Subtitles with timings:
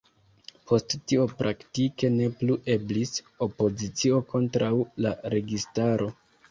[0.71, 3.15] Post tio praktike ne plu eblis
[3.49, 4.75] opozicio kontraŭ
[5.07, 6.15] la registaro.